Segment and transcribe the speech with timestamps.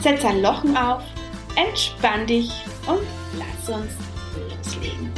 [0.00, 1.02] Setz ein Lochen auf,
[1.56, 2.50] entspann dich
[2.86, 3.00] und
[3.38, 3.92] lass uns
[4.36, 5.15] loslegen.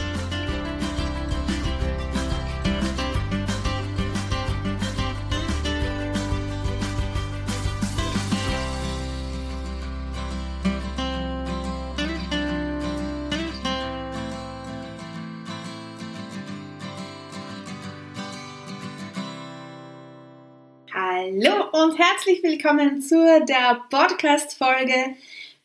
[21.72, 25.16] Und herzlich willkommen zu der Podcast-Folge.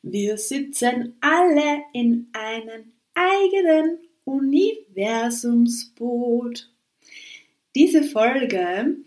[0.01, 6.69] Wir sitzen alle in einem eigenen Universumsboot.
[7.75, 8.97] Diese Folge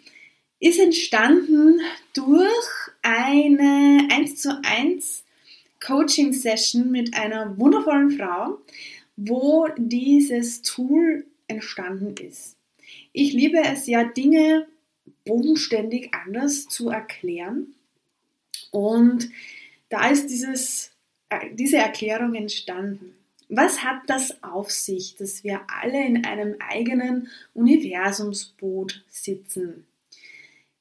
[0.59, 1.83] ist entstanden
[2.15, 5.23] durch eine 1 zu 1
[5.85, 8.57] Coaching Session mit einer wundervollen Frau,
[9.17, 12.57] wo dieses Tool entstanden ist.
[13.13, 14.67] Ich liebe es ja, Dinge
[15.27, 17.75] bodenständig anders zu erklären.
[18.71, 19.29] Und
[19.91, 20.93] da ist dieses,
[21.29, 23.15] äh, diese Erklärung entstanden.
[23.49, 29.87] Was hat das auf sich, dass wir alle in einem eigenen Universumsboot sitzen?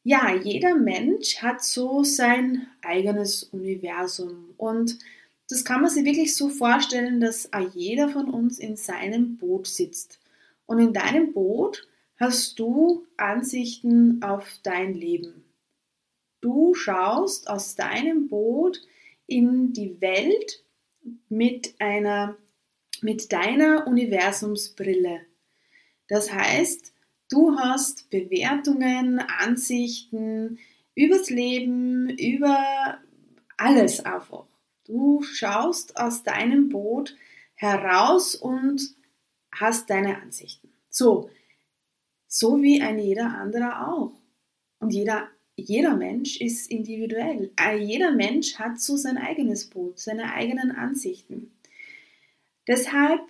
[0.03, 5.00] Ja, jeder Mensch hat so sein eigenes Universum und
[5.50, 10.19] das kann man sich wirklich so vorstellen, dass jeder von uns in seinem Boot sitzt.
[10.66, 15.43] Und in deinem Boot hast du Ansichten auf dein Leben.
[16.41, 18.81] Du schaust aus deinem Boot
[19.27, 20.63] in die Welt
[21.29, 22.37] mit einer
[23.01, 25.21] mit deiner Universumsbrille.
[26.07, 26.93] Das heißt,
[27.29, 30.59] du hast Bewertungen, Ansichten
[30.95, 32.99] übers Leben, über
[33.57, 34.45] alles einfach.
[34.85, 37.15] Du schaust aus deinem Boot
[37.55, 38.95] heraus und
[39.51, 40.69] hast deine Ansichten.
[40.89, 41.29] So,
[42.38, 44.12] so wie ein jeder andere auch.
[44.79, 47.51] Und jeder, jeder Mensch ist individuell.
[47.79, 51.56] Jeder Mensch hat so sein eigenes Boot, seine eigenen Ansichten.
[52.68, 53.22] Deshalb,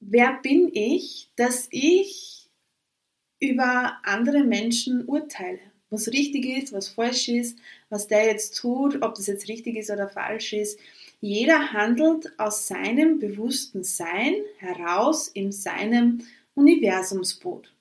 [0.00, 2.50] wer bin ich, dass ich
[3.38, 5.60] über andere Menschen urteile?
[5.88, 7.56] Was richtig ist, was falsch ist,
[7.88, 10.80] was der jetzt tut, ob das jetzt richtig ist oder falsch ist.
[11.20, 16.26] Jeder handelt aus seinem bewussten Sein heraus in seinem
[16.56, 17.75] Universumsboot.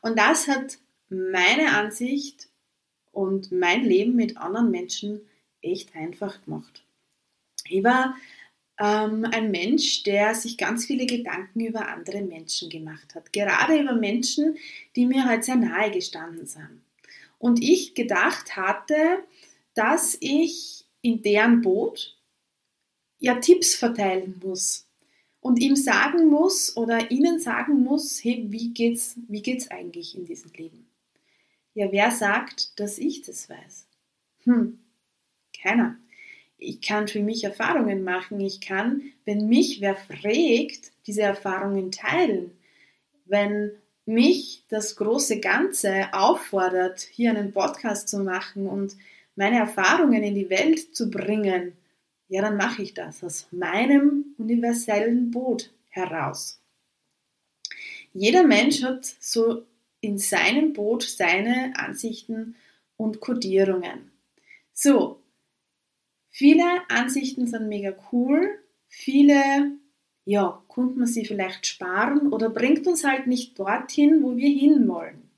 [0.00, 0.78] Und das hat
[1.08, 2.48] meine Ansicht
[3.12, 5.20] und mein Leben mit anderen Menschen
[5.62, 6.84] echt einfach gemacht.
[7.68, 8.16] Ich war
[8.78, 13.32] ähm, ein Mensch, der sich ganz viele Gedanken über andere Menschen gemacht hat.
[13.32, 14.56] Gerade über Menschen,
[14.96, 16.82] die mir halt sehr nahe gestanden sind.
[17.38, 19.24] Und ich gedacht hatte,
[19.74, 22.16] dass ich in deren Boot
[23.18, 24.89] ja Tipps verteilen muss
[25.40, 30.24] und ihm sagen muss oder ihnen sagen muss, hey, wie geht's, wie geht's eigentlich in
[30.24, 30.86] diesem Leben?
[31.74, 33.86] Ja, wer sagt, dass ich das weiß?
[34.44, 34.78] Hm,
[35.60, 35.96] keiner.
[36.58, 38.38] Ich kann für mich Erfahrungen machen.
[38.40, 42.52] Ich kann, wenn mich wer fragt, diese Erfahrungen teilen.
[43.24, 43.72] Wenn
[44.04, 48.96] mich das große Ganze auffordert, hier einen Podcast zu machen und
[49.36, 51.72] meine Erfahrungen in die Welt zu bringen,
[52.30, 56.62] ja, dann mache ich das aus meinem universellen Boot heraus.
[58.14, 59.66] Jeder Mensch hat so
[60.00, 62.56] in seinem Boot seine Ansichten
[62.96, 64.10] und Kodierungen.
[64.72, 65.20] So,
[66.30, 69.72] Viele Ansichten sind mega cool, viele,
[70.24, 75.28] ja, konnte man sie vielleicht sparen oder bringt uns halt nicht dorthin, wo wir hinwollen.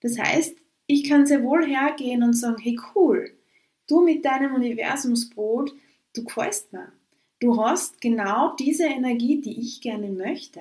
[0.00, 0.56] Das heißt,
[0.86, 3.30] ich kann sehr wohl hergehen und sagen, hey cool,
[3.88, 5.74] du mit deinem Universumsboot,
[6.14, 6.92] du gefällst mir.
[7.40, 10.60] Du hast genau diese Energie, die ich gerne möchte.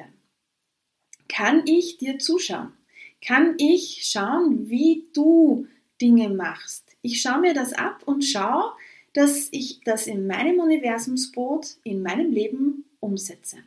[1.27, 2.73] Kann ich dir zuschauen?
[3.25, 5.67] Kann ich schauen, wie du
[6.01, 6.95] Dinge machst?
[7.03, 8.73] Ich schaue mir das ab und schaue,
[9.13, 13.57] dass ich das in meinem Universumsboot, in meinem Leben umsetze.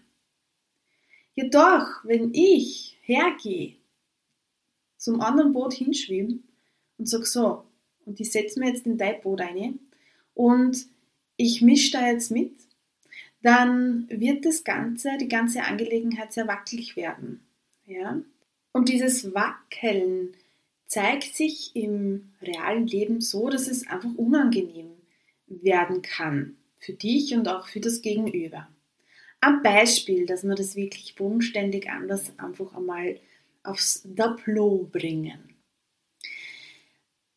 [1.34, 3.76] Jedoch, wenn ich hergehe,
[4.96, 6.38] zum anderen Boot hinschwimme
[6.98, 7.64] und sage so,
[8.06, 9.78] und ich setze mir jetzt in dein Boot ein
[10.34, 10.86] und
[11.36, 12.52] ich mische da jetzt mit,
[13.42, 17.40] dann wird das Ganze, die ganze Angelegenheit sehr wackelig werden.
[17.86, 18.20] Ja?
[18.72, 20.34] Und dieses Wackeln
[20.86, 24.92] zeigt sich im realen Leben so, dass es einfach unangenehm
[25.46, 28.68] werden kann für dich und auch für das Gegenüber.
[29.40, 33.18] Ein Beispiel, dass wir das wirklich bodenständig anders einfach einmal
[33.62, 35.53] aufs Tableau bringen.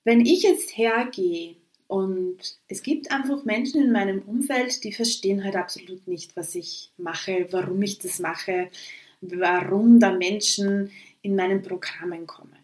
[0.07, 1.57] Wenn ich jetzt hergehe
[1.88, 2.38] und
[2.69, 7.50] es gibt einfach Menschen in meinem Umfeld, die verstehen halt absolut nicht, was ich mache,
[7.51, 8.69] warum ich das mache,
[9.19, 10.92] warum da Menschen
[11.24, 12.57] in meinen Programmen kommen.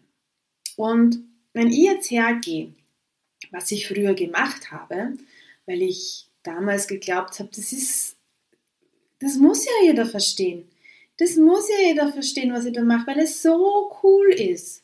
[0.78, 1.20] Und
[1.52, 2.72] wenn ich jetzt hergehe,
[3.52, 5.18] was ich früher gemacht habe,
[5.66, 8.16] weil ich damals geglaubt habe, das ist,
[9.20, 10.70] das muss ja jeder verstehen.
[11.18, 14.82] Das muss ja jeder verstehen, was ich da mache, weil es so cool ist.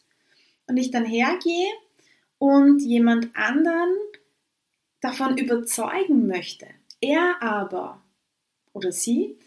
[0.67, 1.69] Und ich dann hergehe
[2.39, 3.95] und jemand anderen
[5.01, 6.67] davon überzeugen möchte.
[7.01, 8.01] Er aber
[8.73, 9.37] oder sie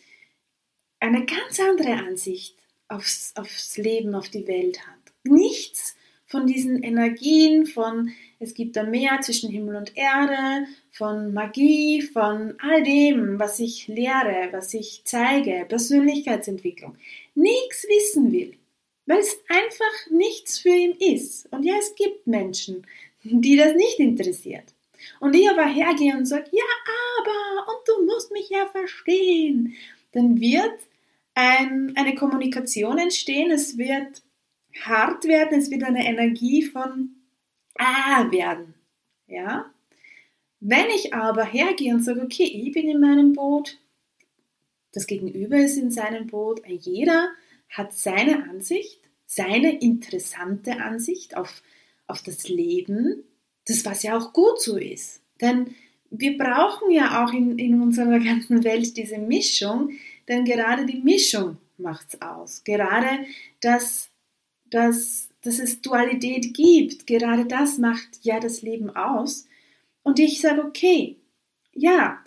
[1.01, 2.57] eine ganz andere Ansicht
[2.89, 5.13] aufs, aufs Leben, auf die Welt hat.
[5.25, 5.97] Nichts
[6.27, 12.55] von diesen Energien, von es gibt da mehr zwischen Himmel und Erde, von Magie, von
[12.59, 16.97] all dem, was ich lehre, was ich zeige, Persönlichkeitsentwicklung,
[17.35, 18.57] nichts wissen will,
[19.07, 21.53] weil es einfach nichts für ihn ist.
[21.53, 22.87] Und ja, es gibt Menschen,
[23.23, 24.75] die das nicht interessiert.
[25.21, 26.63] Und ich aber hergehe und sage, ja,
[27.19, 29.75] aber, und du musst mich ja verstehen,
[30.13, 30.79] dann wird
[31.35, 34.23] ein, eine Kommunikation entstehen, es wird
[34.81, 37.11] hart werden, es wird eine Energie von
[37.79, 38.75] ah werden.
[39.27, 39.71] Ja?
[40.61, 43.79] Wenn ich aber hergehe und sage, okay, ich bin in meinem Boot,
[44.93, 47.31] das Gegenüber ist in seinem Boot, jeder
[47.69, 51.63] hat seine Ansicht, seine interessante Ansicht auf,
[52.13, 53.25] auf das Leben,
[53.67, 55.21] das was ja auch gut so ist.
[55.41, 55.75] Denn
[56.11, 59.91] wir brauchen ja auch in, in unserer ganzen Welt diese Mischung,
[60.29, 62.63] denn gerade die Mischung macht es aus.
[62.63, 63.27] Gerade
[63.61, 64.13] das
[64.73, 67.07] dass, dass es Dualität gibt.
[67.07, 69.47] Gerade das macht ja das Leben aus.
[70.03, 71.17] Und ich sage, okay,
[71.73, 72.19] ja,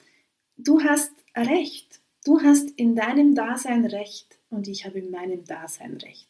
[0.58, 2.00] du hast recht.
[2.24, 6.28] Du hast in deinem Dasein recht und ich habe in meinem Dasein recht.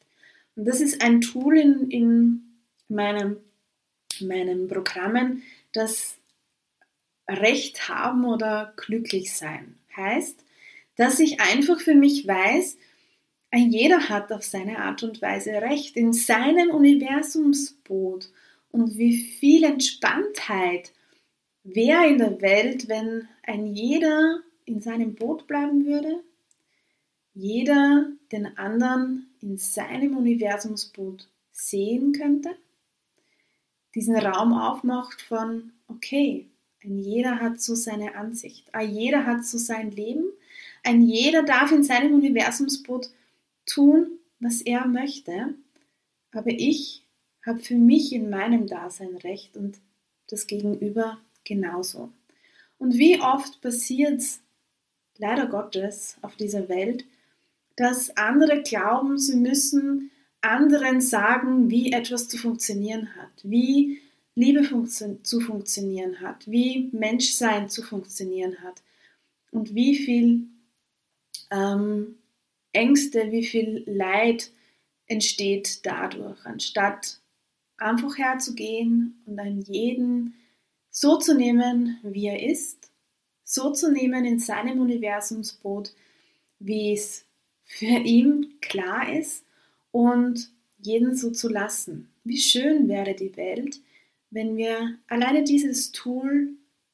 [0.56, 2.55] Und das ist ein Tool in, in
[2.88, 3.38] meinem,
[4.20, 6.18] meinen Programmen, das
[7.28, 10.44] Recht haben oder glücklich sein heißt,
[10.96, 12.78] dass ich einfach für mich weiß,
[13.54, 18.30] jeder hat auf seine Art und Weise Recht in seinem Universumsboot.
[18.72, 20.92] Und wie viel Entspanntheit
[21.64, 26.22] wäre in der Welt, wenn ein jeder in seinem Boot bleiben würde?
[27.34, 32.58] Jeder den anderen in seinem Universumsboot sehen könnte?
[33.96, 36.48] Diesen Raum aufmacht von, okay,
[36.84, 40.26] ein jeder hat so seine Ansicht, ein jeder hat so sein Leben,
[40.84, 43.10] ein jeder darf in seinem Universumsboot
[43.66, 45.56] tun, was er möchte,
[46.32, 47.04] aber ich
[47.46, 49.80] habe für mich in meinem Dasein recht und
[50.28, 52.12] das Gegenüber genauso.
[52.78, 54.42] Und wie oft passiert es
[55.18, 57.06] leider Gottes auf dieser Welt,
[57.76, 60.12] dass andere glauben, sie müssen
[60.52, 64.02] anderen sagen, wie etwas zu funktionieren hat, wie
[64.36, 68.82] Liebe funktio zu funktionieren hat, wie Menschsein zu funktionieren hat
[69.52, 70.48] und wie viel
[71.52, 72.18] ähm,
[72.74, 74.52] Ängste, wie viel Leid
[75.08, 77.20] entsteht dadurch, anstatt
[77.78, 80.36] einfach herzugehen und einen jeden
[80.90, 82.90] so zu nehmen, wie er ist,
[83.44, 85.94] so zu nehmen in seinem Universumsboot,
[86.60, 87.26] wie es
[87.64, 89.46] für ihn klar ist
[89.96, 92.10] und jeden so zu lassen.
[92.26, 93.80] Wie schön wäre die Welt,
[94.30, 96.50] wenn wir alleine dieses Tool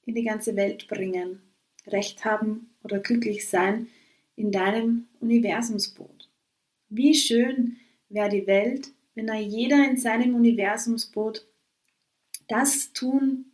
[0.06, 1.42] in die ganze Welt bringen,
[1.88, 3.88] Recht haben oder glücklich sein,
[4.36, 6.30] in deinem Universumsboot.
[6.90, 7.78] Wie schön
[8.10, 11.48] wäre die Welt, wenn da jeder in seinem Universumsboot
[12.48, 13.46] das tun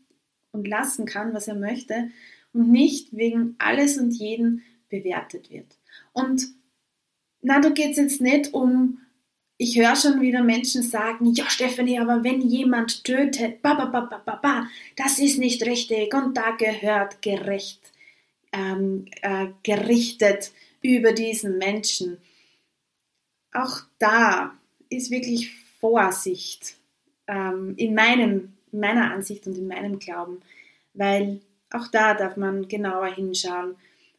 [0.52, 2.12] und lassen kann, was er möchte
[2.52, 5.78] und nicht wegen alles und jeden bewertet wird.
[6.12, 6.50] Und
[7.42, 9.00] na, da geht es jetzt nicht um,
[9.58, 14.02] ich höre schon wieder Menschen sagen, ja Stephanie, aber wenn jemand tötet, ba, ba, ba,
[14.02, 17.82] ba, ba, ba, das ist nicht richtig und da gehört gerecht,
[18.52, 22.18] ähm, äh, gerichtet über diesen Menschen.
[23.52, 24.56] Auch da
[24.90, 26.76] ist wirklich Vorsicht
[27.28, 30.42] ähm, in, meinem, in meiner Ansicht und in meinem Glauben,
[30.94, 33.76] weil auch da darf man genauer hinschauen,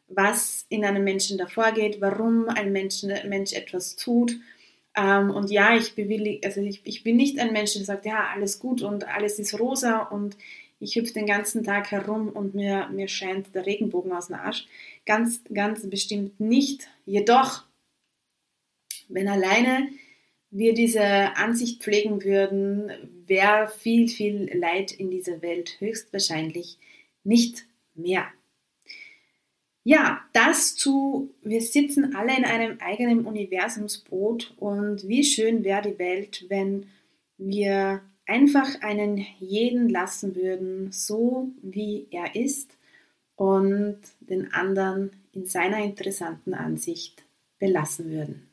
[0.09, 4.35] was in einem Menschen davor geht, warum ein Mensch, Mensch etwas tut.
[4.99, 8.27] Ähm, und ja, ich, bewillig, also ich, ich bin nicht ein Mensch, der sagt, ja,
[8.33, 10.35] alles gut und alles ist rosa und
[10.81, 14.65] ich hüpfe den ganzen Tag herum und mir, mir scheint der Regenbogen aus dem Arsch.
[15.05, 16.87] Ganz, ganz bestimmt nicht.
[17.05, 17.63] Jedoch,
[19.07, 19.89] wenn alleine
[20.51, 22.91] wir diese Ansicht pflegen würden,
[23.25, 26.77] wäre viel, viel Leid in dieser Welt höchstwahrscheinlich
[27.23, 28.27] nicht mehr.
[29.83, 35.99] Ja, das zu, wir sitzen alle in einem eigenen Universumsboot und wie schön wäre die
[35.99, 36.87] Welt, wenn
[37.37, 42.77] wir einfach einen jeden lassen würden, so wie er ist
[43.35, 47.23] und den anderen in seiner interessanten Ansicht
[47.57, 48.49] belassen würden.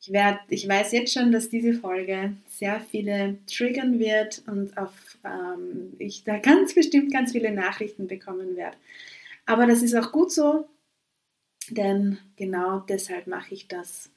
[0.00, 5.16] Ich, werd, ich weiß jetzt schon, dass diese Folge sehr viele triggern wird und auf,
[5.24, 8.76] ähm, ich da ganz bestimmt ganz viele Nachrichten bekommen werde.
[9.46, 10.68] Aber das ist auch gut so,
[11.68, 14.10] denn genau deshalb mache ich das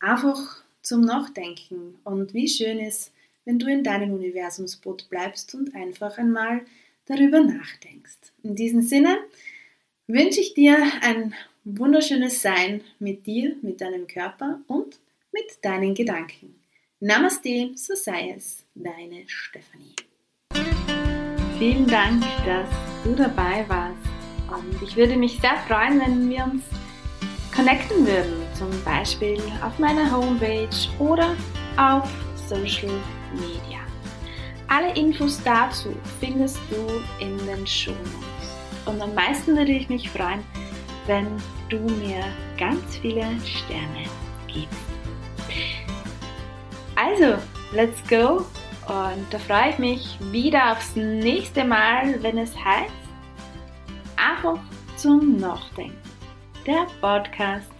[0.00, 1.98] einfach zum Nachdenken.
[2.04, 3.12] Und wie schön ist,
[3.44, 6.62] wenn du in deinem Universumsboot bleibst und einfach einmal
[7.06, 8.32] darüber nachdenkst.
[8.42, 9.18] In diesem Sinne
[10.06, 11.34] wünsche ich dir ein
[11.64, 14.98] wunderschönes Sein mit dir, mit deinem Körper und
[15.32, 16.60] mit deinen Gedanken.
[17.00, 19.94] Namaste, so sei es, deine Stefanie.
[21.58, 22.68] Vielen Dank, dass
[23.04, 24.07] du dabei warst
[24.50, 26.62] und ich würde mich sehr freuen, wenn wir uns
[27.54, 31.34] connecten würden, zum Beispiel auf meiner Homepage oder
[31.76, 32.08] auf
[32.48, 32.94] Social
[33.34, 33.78] Media.
[34.68, 38.84] Alle Infos dazu findest du in den Show Notes.
[38.86, 40.44] Und am meisten würde ich mich freuen,
[41.06, 41.26] wenn
[41.68, 42.24] du mir
[42.58, 44.04] ganz viele Sterne
[44.46, 44.68] gibst.
[46.96, 47.36] Also,
[47.72, 48.44] let's go!
[48.86, 53.07] Und da freue ich mich wieder aufs nächste Mal, wenn es heißt,
[54.18, 54.58] einfach
[54.96, 55.96] zum Nachdenken.
[56.66, 57.70] Der Podcast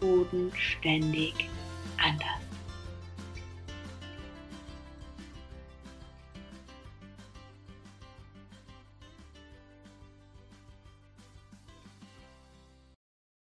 [0.00, 1.34] Bodenständig
[1.98, 2.37] anders.